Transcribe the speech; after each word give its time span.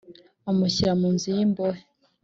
amushyira 0.49 0.91
mu 0.99 1.07
nzu 1.13 1.27
y 1.35 1.39
imbohe 1.45 1.81